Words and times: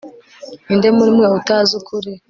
ndi 0.75 0.75
nde 0.77 0.89
muri 0.97 1.11
mwe 1.17 1.27
utazi 1.39 1.71
ukuri 1.79 2.11